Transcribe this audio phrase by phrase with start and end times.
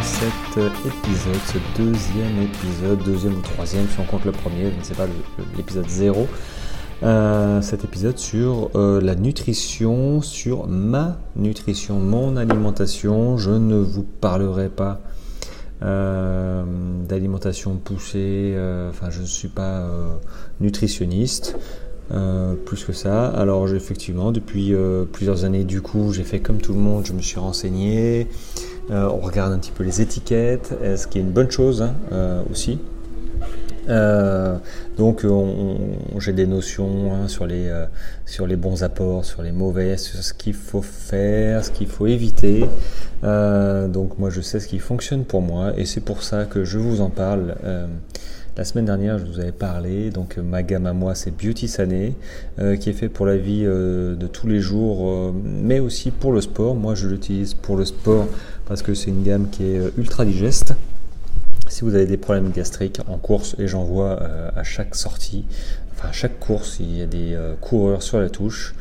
[0.00, 4.82] cet épisode, ce deuxième épisode, deuxième ou troisième si on compte le premier, je ne
[4.82, 5.06] sais pas,
[5.56, 6.26] l'épisode 0.
[7.02, 13.36] Euh, cet épisode sur euh, la nutrition, sur ma nutrition, mon alimentation.
[13.36, 15.00] Je ne vous parlerai pas
[15.82, 16.64] euh,
[17.06, 18.56] d'alimentation poussée,
[18.88, 19.84] enfin je ne suis pas
[20.60, 21.56] nutritionniste.
[22.64, 23.26] plus que ça.
[23.26, 24.74] Alors effectivement, depuis
[25.12, 28.28] plusieurs années, du coup, j'ai fait comme tout le monde, je me suis renseigné,
[28.90, 31.94] euh, on regarde un petit peu les étiquettes, ce qui est une bonne chose hein,
[32.12, 32.78] euh, aussi.
[33.88, 34.58] Euh,
[34.96, 35.26] donc
[36.18, 37.70] j'ai des notions hein, sur, les,
[38.26, 42.06] sur les bons apports, sur les mauvais, sur ce qu'il faut faire, ce qu'il faut
[42.06, 42.64] éviter.
[43.22, 46.78] donc moi je sais ce qui fonctionne pour moi et c'est pour ça que je
[46.78, 47.56] vous en parle.
[48.54, 52.14] La semaine dernière, je vous avais parlé, donc ma gamme à moi, c'est Beauty Sané,
[52.80, 56.74] qui est fait pour la vie de tous les jours, mais aussi pour le sport.
[56.74, 58.28] Moi, je l'utilise pour le sport
[58.66, 60.74] parce que c'est une gamme qui est euh, ultra digeste.
[61.68, 65.44] Si vous avez des problèmes gastriques en course, et j'en vois euh, à chaque sortie,
[65.92, 68.74] enfin à chaque course, il y a des euh, coureurs sur la touche.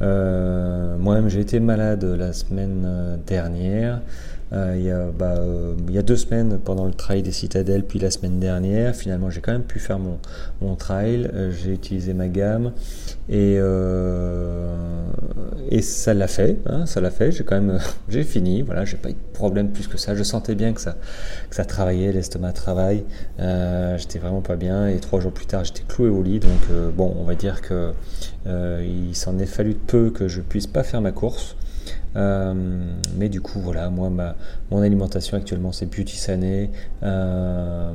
[0.00, 4.00] Moi-même, j'ai été malade la semaine dernière.
[4.52, 7.30] Euh, il, y a, bah, euh, il, y a, deux semaines pendant le trail des
[7.30, 11.72] citadelles, puis la semaine dernière, finalement j'ai quand même pu faire mon, trail, euh, j'ai
[11.72, 12.72] utilisé ma gamme
[13.28, 13.58] et,
[15.70, 17.78] et ça l'a fait, hein, ça l'a fait, j'ai quand même
[18.08, 20.80] j'ai fini, voilà, j'ai pas eu de problème plus que ça, je sentais bien que
[20.80, 20.96] ça,
[21.48, 23.04] que ça travaillait, l'estomac travaille,
[23.38, 27.14] j'étais vraiment pas bien et trois jours plus tard j'étais cloué au lit, donc bon
[27.20, 27.92] on va dire que
[28.46, 31.54] il s'en est fallu de peu que je puisse pas faire ma course.
[32.16, 32.54] Euh,
[33.16, 34.34] mais du coup, voilà, moi, ma,
[34.70, 36.70] mon alimentation actuellement, c'est Beauty Sané
[37.02, 37.92] euh,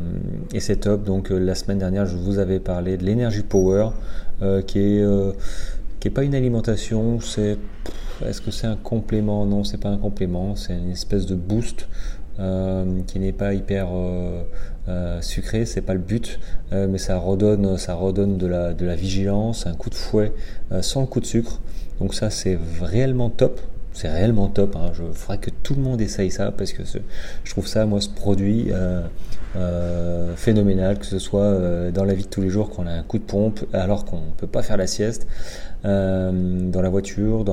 [0.53, 1.03] et c'est top.
[1.03, 3.89] Donc, euh, la semaine dernière, je vous avais parlé de l'énergie Power,
[4.67, 5.06] qui est
[6.00, 7.19] qui est pas une alimentation.
[7.19, 7.57] C'est
[8.25, 9.45] est-ce que c'est un complément?
[9.45, 10.56] Non, c'est pas un complément.
[10.56, 11.88] C'est une espèce de boost
[12.38, 13.88] qui n'est pas hyper
[15.22, 16.39] sucré, c'est pas le but,
[16.72, 20.34] mais ça redonne, ça redonne de la, de la vigilance, un coup de fouet
[20.81, 21.62] sans le coup de sucre.
[22.00, 23.62] Donc ça c'est réellement top
[23.95, 24.75] c'est réellement top.
[24.75, 24.91] Hein.
[24.94, 26.83] Je ferai que tout le monde essaye ça parce que
[27.44, 29.01] je trouve ça, moi, ce produit euh,
[29.56, 32.88] euh, phénoménal, que ce soit euh, dans la vie de tous les jours quand on
[32.88, 35.28] a un coup de pompe alors qu'on ne peut pas faire la sieste,
[35.83, 37.45] dans la voiture,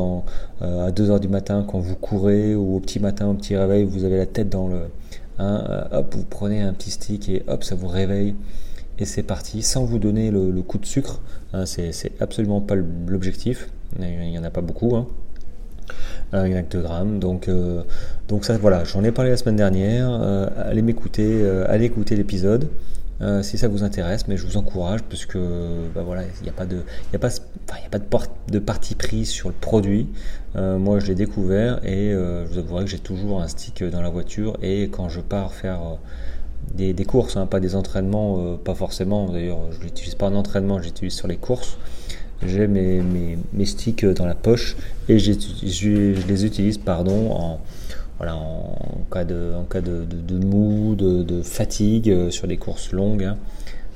[0.62, 4.04] à 2h du matin quand vous courez ou au petit matin, au petit réveil, vous
[4.04, 4.84] avez la tête dans le...
[5.38, 8.34] Hein, hop, vous prenez un petit stick et hop, ça vous réveille
[8.98, 11.20] et c'est parti, sans vous donner le, coup de sucre.
[11.52, 13.68] Hein, c'est absolument pas l'objectif.
[13.98, 14.96] Il n'y en a pas beaucoup.
[16.32, 17.18] 2 grammes.
[17.18, 17.82] Donc, euh,
[18.28, 20.08] donc ça, voilà, j'en ai parlé la semaine dernière.
[20.10, 22.68] Euh, allez m'écouter, euh, allez écouter l'épisode.
[23.42, 25.38] si ça vous intéresse, mais je vous encourage parce que
[25.94, 26.78] bah voilà, il n'y a pas de,
[27.12, 30.08] il a pas, a pas de, de parti pris sur le produit.
[30.56, 34.10] moi, je l'ai découvert et je vous avouerai que j'ai toujours un stick dans la
[34.10, 35.98] voiture et quand je pars faire
[36.74, 39.30] des, des, courses, hein, pas des entraînements, pas forcément.
[39.30, 41.78] D'ailleurs, je l'utilise pas en entraînement, j'utilise sur les courses
[42.46, 43.02] j'ai mes,
[43.52, 44.76] mes, sticks dans la poche
[45.08, 47.60] et je, les utilise pardon, en,
[48.18, 52.92] voilà, en cas de, en cas de, de, mou, de, fatigue euh, sur des courses
[52.92, 53.24] longues.
[53.24, 53.36] Hein.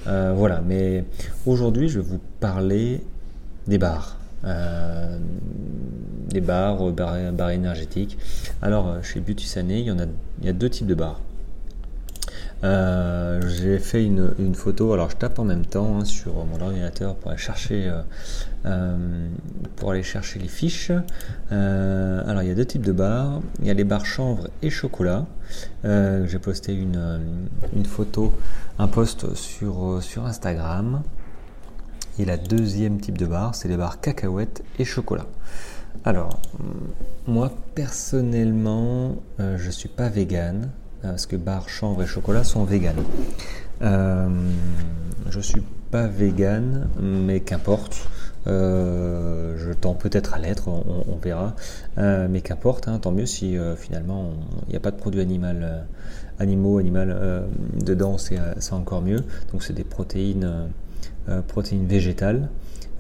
[0.07, 1.05] Euh, voilà, mais
[1.47, 3.01] aujourd'hui je vais vous parler
[3.67, 4.19] des bars.
[4.45, 5.19] Euh,
[6.29, 8.19] des bars, bars, énergétiques.
[8.63, 10.05] Alors chez Beauty il y, en a,
[10.41, 11.21] il y a deux types de bars.
[12.65, 13.26] Euh,
[13.57, 17.17] j'ai fait une, une, photo, alors je tape en même temps hein, sur mon ordinateur
[17.17, 18.03] pour aller chercher, euh,
[18.67, 19.29] euh,
[19.77, 20.93] pour aller chercher les fiches.
[21.51, 24.71] alors il y a deux types de bars, il y a les bars chanvre et
[24.71, 25.27] chocolat.
[25.85, 27.39] j'ai posté une,
[27.75, 28.35] une, photo,
[28.79, 31.03] un post sur, sur Instagram.
[32.19, 35.27] Et la deuxième type de bar, c'est les bars cacahuètes et chocolat.
[36.05, 36.41] Alors,
[37.27, 43.03] moi personnellement, je suis pas vegan, euh, parce que bar, chanvre et chocolat sont véganes.
[43.83, 44.29] Euh,
[45.31, 48.09] je suis pas vegan, mais qu'importe.
[48.47, 51.55] Euh, je tends peut-être à l'être, on, verra.
[51.99, 54.33] Euh, mais qu'importe, hein, tant mieux si finalement
[54.67, 55.87] il n'y a pas de produits animal,
[56.39, 57.47] animaux, animal
[57.85, 58.39] dedans, c'est
[58.73, 59.25] encore mieux.
[59.53, 60.69] Donc c'est des protéines,
[61.49, 62.49] protéines végétales.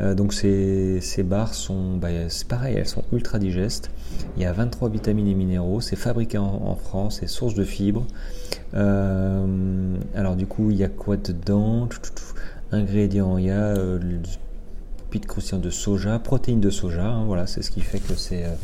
[0.00, 3.90] Euh, donc ces, barres sont, bah, c'est pareil, elles sont ultra digestes.
[4.36, 5.80] Il y a 23 vitamines et minéraux.
[5.80, 8.06] C'est fabriqué en, France, c'est source de fibres.
[8.74, 11.88] Euh, alors du coup, il y a quoi dedans?
[12.72, 13.98] Ingrédients, il y a euh,
[15.10, 17.06] pite croustillant de soja, protéines de soja.
[17.06, 18.54] Hein, voilà, c'est ce qui fait que c'est euh,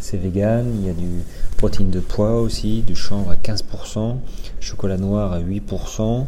[0.00, 0.66] c'est vegan.
[0.80, 1.22] Il y a du
[1.56, 4.16] protéines de pois aussi, du chanvre à 15%,
[4.60, 6.26] chocolat noir à 8%,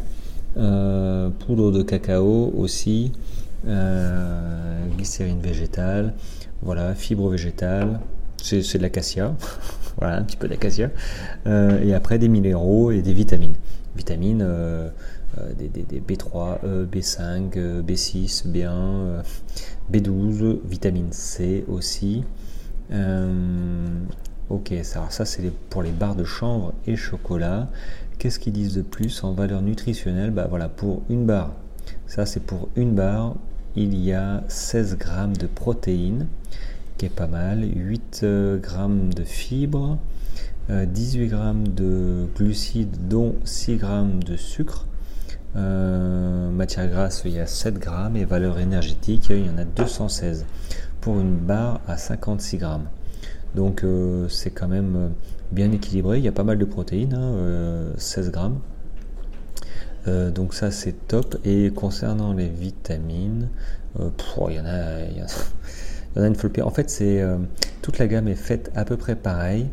[1.45, 3.11] poudre de cacao aussi
[3.65, 6.13] euh, glycérine végétale,
[6.61, 7.99] voilà, fibre végétale,
[8.41, 9.35] c'est de l'acacia.
[9.97, 10.89] voilà, un petit peu d'acacia.
[11.45, 13.55] et après des minéraux et des vitamines.
[13.95, 14.47] Vitamines,
[15.57, 19.23] des, des, B3, E, B5, B6, B1,
[19.91, 22.23] B12, vitamine C aussi.
[24.49, 27.69] ok, alors ça c'est pour les barres de chanvre et chocolat.
[28.17, 30.31] Qu'est-ce qu'ils disent de plus en valeur nutritionnelle?
[30.31, 31.53] Bah voilà, pour une barre,
[32.07, 33.35] ça c'est pour une barre,
[33.75, 36.27] il y a 16 grammes de protéines,
[36.97, 39.97] qui est pas mal, 8 euh, grammes de fibres,
[40.69, 44.87] 18 euh, grammes de glucides, dont 6 grammes de sucre.
[45.55, 49.65] Euh, matière grasse, il y a 7 grammes et valeur énergétique, il y en a
[49.65, 50.45] 216
[51.01, 52.87] pour une barre à 56 grammes.
[53.55, 53.83] Donc
[54.29, 55.11] c'est quand même
[55.51, 56.19] bien équilibré.
[56.19, 57.17] Il y a pas mal de protéines,
[57.97, 58.51] 16 hein,
[60.07, 60.31] grammes.
[60.31, 61.37] donc ça c'est top.
[61.45, 63.49] Et concernant les vitamines,
[63.99, 65.17] il y en a, il
[66.15, 67.23] y en a une En fait, c'est
[67.81, 69.67] toute la gamme est faite à peu près pareil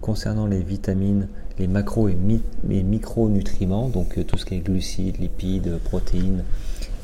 [0.00, 1.28] concernant les vitamines,
[1.58, 2.16] les macros et,
[2.64, 6.44] micronutriments, donc tout ce qui est glucides, lipides, protéines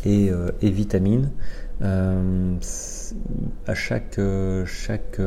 [0.04, 0.30] et,
[0.62, 1.30] vitamines.
[1.80, 4.20] à chaque,
[4.64, 5.20] chaque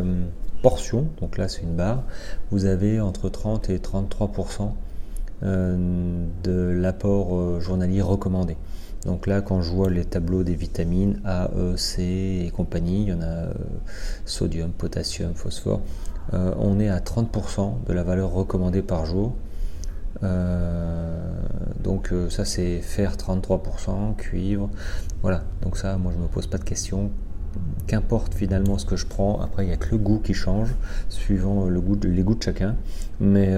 [0.61, 2.03] portion, donc là c'est une barre,
[2.51, 4.71] vous avez entre 30 et 33%
[5.41, 8.57] de l'apport journalier recommandé.
[9.07, 13.09] Donc là, quand je vois les tableaux des vitamines A, E, C et compagnie, il
[13.09, 13.53] y en a euh,
[14.25, 15.81] sodium, potassium, phosphore,
[16.33, 19.35] euh, on est à 30% de la valeur recommandée par jour.
[20.23, 21.31] Euh,
[21.81, 24.69] donc ça c'est fer 33%, cuivre,
[25.21, 25.43] voilà.
[25.61, 27.11] Donc ça, moi je me pose pas de questions.
[27.87, 29.39] Qu'importe finalement ce que je prends.
[29.39, 30.75] Après, il n'y a que le goût qui change
[31.07, 32.75] suivant le goût les goûts de chacun.
[33.21, 33.55] Mais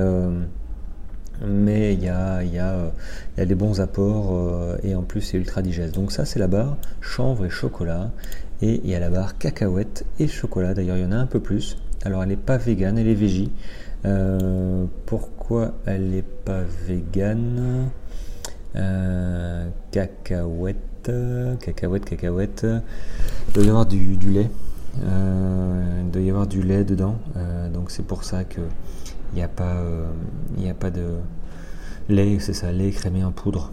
[1.45, 2.91] mais il y a, y, a,
[3.38, 5.95] y a, des bons apports euh, et en plus c'est ultra digeste.
[5.95, 8.12] Donc ça c'est la barre chanvre et chocolat
[8.62, 10.74] et il y a la barre cacahuète et chocolat.
[10.74, 11.77] D'ailleurs il y en a un peu plus.
[12.03, 13.51] Alors elle n'est pas végane, elle est végie.
[14.06, 17.89] Euh, pourquoi elle n'est pas végane?
[18.75, 21.12] Euh, Cacahuète,
[21.59, 22.68] cacahuète, cacahuète.
[23.47, 24.50] Il doit y avoir du, du lait.
[25.01, 27.18] il doit y avoir du lait dedans.
[27.74, 28.62] donc c'est pour ça que
[29.33, 30.05] il n'y a, pas, euh,
[30.69, 31.15] a pas de
[32.07, 33.71] lait, c'est ça, lait crémé en poudre.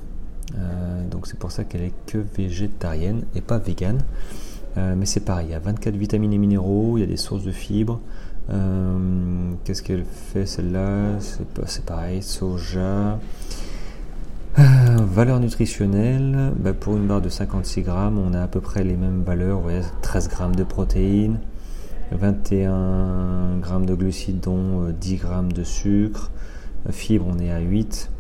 [0.56, 4.00] Euh, donc c'est pour ça qu'elle est que végétarienne et pas végane.
[4.76, 7.16] Euh, mais c'est pareil, il y a 24 vitamines et minéraux, il y a des
[7.16, 8.00] sources de fibres.
[9.64, 11.18] Qu'est-ce qu'elle fait celle-là?
[11.66, 13.18] C'est pareil, soja.
[14.56, 18.96] valeur nutritionnelle, bah, pour une barre de 56 grammes, on a à peu près les
[18.96, 19.56] mêmes valeurs.
[19.56, 21.38] Vous voyez, 13 grammes de protéines,
[22.12, 26.30] 21 grammes de glucides dont 10 euh, grammes de sucre,
[26.88, 28.10] euh, fibre on est à 8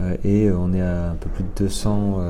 [0.00, 2.20] euh, et on est à un peu plus de 200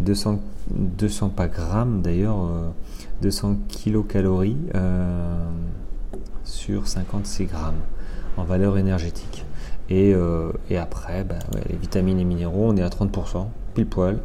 [0.00, 0.40] 200
[0.70, 2.50] 200 pas grammes d'ailleurs
[3.22, 4.56] 200 kilocalories
[6.44, 7.74] sur 56 grammes
[8.36, 9.44] en valeur énergétique.
[9.90, 10.14] Et,
[10.70, 14.18] et après bah, les vitamines et minéraux on est à 30% pile poil.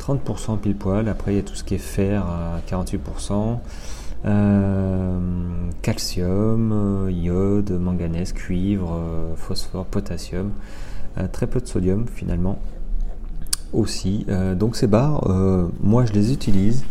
[0.00, 1.08] 30% pile poil.
[1.08, 3.54] Après il y a tout ce qui est fer à 48% euh,
[5.82, 10.50] calcium, euh, iode, manganèse, cuivre, euh, phosphore, potassium,
[11.32, 12.60] très peu de sodium finalement
[13.72, 14.26] aussi.
[14.56, 15.28] donc ces barres,
[15.82, 16.84] moi je les utilise,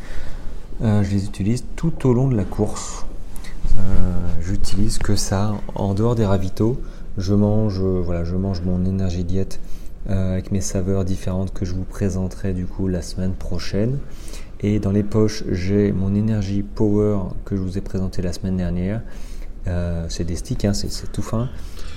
[0.82, 3.06] je les utilise tout au long de la course.
[4.42, 6.82] J'utilise que ça en dehors des ravitaux.
[7.18, 9.62] Je mange, voilà, je mange mon énergie diète
[10.10, 14.00] avec mes saveurs différentes que je vous présenterai du coup la semaine prochaine.
[14.62, 18.58] Et dans les poches, j'ai mon énergie power que je vous ai présenté la semaine
[18.58, 19.02] dernière.
[19.68, 21.48] Euh, c'est des sticks, hein, c'est tout fin.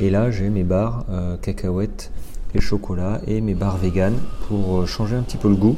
[0.01, 2.13] Et là, j'ai mes barres euh, cacahuètes
[2.55, 4.15] et chocolat et mes barres vegan
[4.47, 5.77] pour euh, changer un petit peu le goût.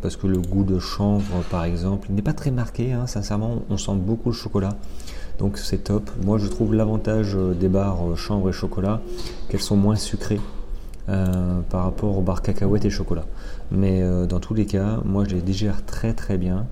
[0.00, 2.92] parce que le goût de chanvre, par exemple, n'est pas très marqué.
[2.92, 4.76] Hein, sincèrement, on sent beaucoup le chocolat.
[5.40, 6.08] Donc c'est top.
[6.24, 9.00] Moi, je trouve l'avantage des barres chanvre et chocolat
[9.48, 10.40] qu'elles sont moins sucrées
[11.70, 13.24] par rapport aux barres cacahuètes et chocolat.
[13.70, 16.66] Mais euh, dans tous les cas, moi je les digère très très bien.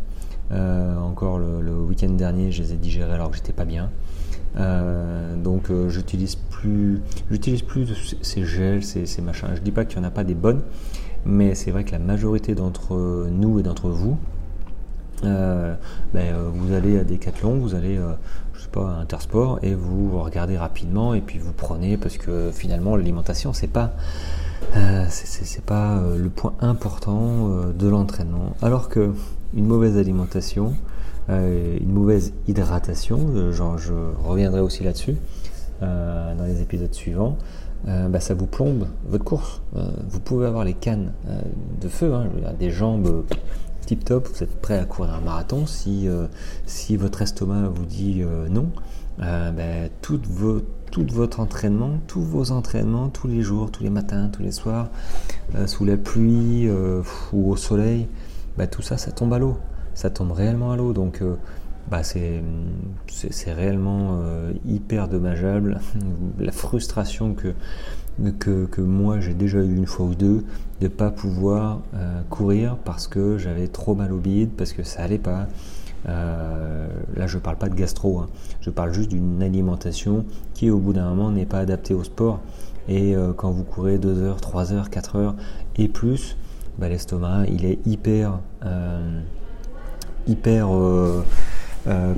[0.53, 3.91] Euh, encore le, week-end dernier, je les ai digérés alors que j'étais pas bien.
[4.59, 9.49] Euh, donc j'utilise plus, j'utilise plus ces gels, ces, machins.
[9.55, 10.63] Je dis pas qu'il n'y en a pas des bonnes,
[11.25, 14.17] mais c'est vrai que la majorité d'entre nous et d'entre vous,
[15.23, 17.99] ben, vous allez à Decathlon, vous allez,
[18.55, 22.97] je sais pas, Intersport et vous regardez rapidement et puis vous prenez parce que finalement
[22.97, 23.93] l'alimentation c'est pas
[24.75, 27.21] euh, c'est pas euh, le point important
[27.51, 28.55] euh, de l'entraînement.
[28.63, 29.13] Alors que
[29.55, 30.75] une mauvaise alimentation,
[31.29, 33.95] une mauvaise hydratation, genre je
[34.25, 35.17] reviendrai aussi là-dessus
[35.81, 37.37] dans les épisodes suivants,
[37.87, 39.63] bah, ça vous plombe votre course.
[39.73, 41.13] vous pouvez avoir les cannes
[41.81, 42.27] de feu, hein,
[42.59, 43.25] des jambes
[43.87, 45.67] tip top, vous êtes prêt à courir un marathon.
[45.67, 46.09] Si,
[46.67, 48.71] si votre estomac vous dit non,
[49.19, 50.21] ben, tout,
[51.13, 54.89] votre entraînement, tous vos entraînements, tous les jours, tous les matins, tous les soirs,
[55.67, 56.69] sous la pluie
[57.33, 58.09] ou au soleil,
[58.59, 59.57] ben, tout ça, ça tombe à l'eau.
[59.95, 60.93] Ça tombe réellement à l'eau.
[60.93, 61.23] Donc,
[61.91, 62.43] bah c'est
[63.53, 64.21] réellement
[64.67, 65.81] hyper dommageable.
[66.39, 67.55] La frustration que,
[68.39, 70.45] que, que moi j'ai déjà eu une fois ou deux
[70.81, 74.83] de ne pas pouvoir euh, courir parce que j'avais trop mal au bide, parce que
[74.83, 75.47] ça allait pas.
[76.09, 78.29] Euh, là je parle pas de gastro, hein.
[78.61, 80.25] je parle juste d'une alimentation
[80.55, 82.41] qui au bout d'un moment n'est pas adaptée au sport.
[82.89, 85.35] Et euh, quand vous courez 2 heures, 3 heures, 4 heures
[85.77, 86.37] et plus,
[86.79, 88.39] bah, l'estomac il est hyper
[90.27, 90.69] hyper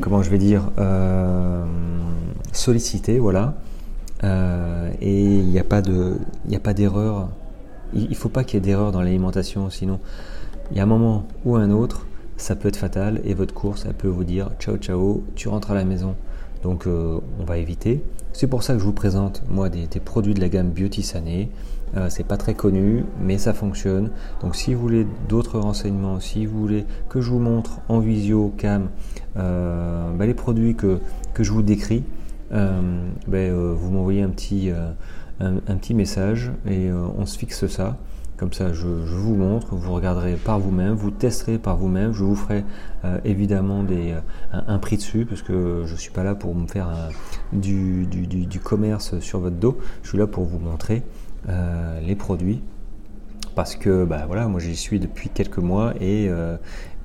[0.01, 0.71] comment je vais dire
[2.53, 3.55] sollicité voilà
[4.25, 7.29] euh, et il n'y a pas d'erreur.
[7.95, 10.01] Il ne faut pas qu'il y ait d'erreur dans l'alimentation, sinon
[10.71, 12.07] il y a un moment ou un autre,
[12.37, 15.71] ça peut être fatal et votre course, elle peut vous dire ciao ciao, tu rentres
[15.71, 16.15] à la maison.
[16.63, 18.03] Donc euh, on va éviter.
[18.33, 21.51] C'est pour ça que je vous présente moi des, produits de la gamme Beauty Sané.
[21.97, 24.11] Euh, c'est pas très connu, mais ça fonctionne.
[24.43, 28.53] Donc si vous voulez d'autres renseignements, si vous voulez que je vous montre en visio,
[28.57, 28.89] cam,
[29.39, 30.99] euh, bah, les produits que,
[31.35, 32.05] que je vous décris,
[32.53, 32.81] euh,
[33.33, 34.71] euh, vous m'envoyez un petit,
[35.41, 37.97] un, petit message et on se fixe ça.
[38.37, 42.13] Comme ça, je, vous montre, vous regarderez par vous-même, vous testerez par vous-même.
[42.13, 42.65] Je vous ferai
[43.25, 44.15] évidemment des,
[44.53, 46.89] un, prix dessus, parce que je ne suis pas là pour me faire
[47.53, 49.77] du, du, commerce sur votre dos.
[50.05, 51.03] Je suis là pour vous montrer
[51.47, 52.63] les produits.
[53.55, 56.31] Parce que bah, voilà, moi j'y suis depuis quelques mois et,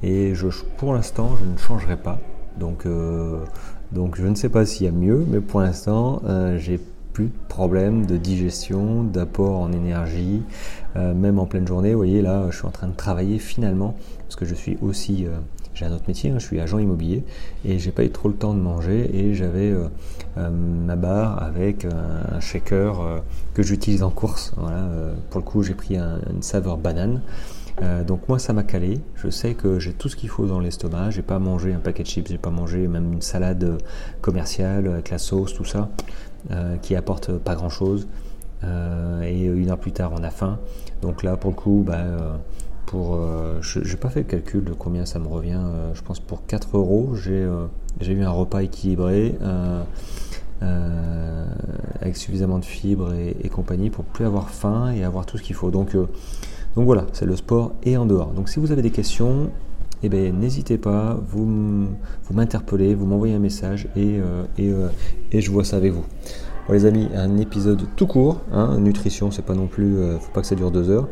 [0.04, 0.48] et je,
[0.78, 2.20] pour l'instant, je ne changerai pas.
[2.60, 2.86] Donc
[3.94, 6.80] donc je ne sais pas s'il y a mieux, mais pour l'instant, euh, j'ai
[7.13, 10.42] plus de problèmes de digestion, d'apport en énergie,
[10.96, 11.92] euh, même en pleine journée.
[11.92, 15.28] Vous voyez, là, je suis en train de travailler finalement, parce que je suis aussi,
[15.28, 15.38] euh,
[15.74, 17.24] j'ai un autre métier, hein, je suis agent immobilier,
[17.65, 19.74] et j'ai pas eu trop le temps de manger, et j'avais
[20.36, 24.53] ma barre avec un shaker que j'utilise en course.
[24.58, 24.88] Voilà,
[25.30, 27.22] pour le coup, j'ai pris une saveur banane.
[27.82, 30.60] Euh, donc moi ça m'a calé, je sais que j'ai tout ce qu'il faut dans
[30.60, 33.82] l'estomac, j'ai pas mangé un paquet de chips, j'ai pas mangé même une salade
[34.22, 35.89] commerciale avec la sauce, tout ça,
[36.51, 38.08] euh, qui apporte pas grand chose.
[38.63, 40.60] Euh, et une heure plus tard on a faim.
[41.01, 42.39] Donc là pour le coup, bah,
[42.86, 43.20] pour,
[43.62, 45.62] je n'ai pas fait le calcul de combien ça me revient,
[45.94, 49.36] je pense pour 4 euros, j'ai eu un repas équilibré.
[52.02, 55.44] avec suffisamment de fibres et, et, compagnie pour plus avoir faim et avoir tout ce
[55.44, 55.72] qu'il faut.
[55.72, 55.96] Donc
[56.75, 58.32] donc voilà, c'est le sport et en dehors.
[58.32, 59.52] Donc si vous avez des questions,
[60.02, 61.46] eh ben, n'hésitez pas, vous,
[62.32, 64.90] m'interpellez, vous m'envoyez un message et, euh, euh,
[65.32, 66.06] et, je vois ça avec vous.
[66.67, 70.32] Bon les amis, un épisode tout court, hein, nutrition, c'est pas non plus, euh, faut
[70.32, 71.10] pas que ça dure deux heures.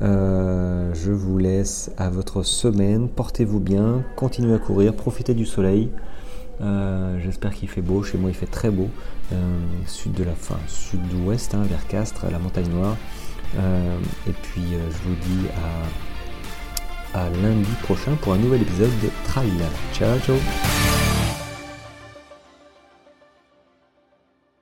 [0.00, 5.90] je vous laisse à votre semaine, portez-vous bien, continuez à courir, profitez du soleil.
[7.22, 8.88] J'espère qu'il fait beau, chez moi il fait très beau,
[9.86, 12.96] sud de la fin, sud-ouest, hein, vers Castres, la montagne noire.
[13.58, 15.46] Euh, et puis euh, je vous dis
[17.14, 19.52] à, à lundi prochain pour un nouvel épisode de Trail.
[19.92, 20.36] Ciao ciao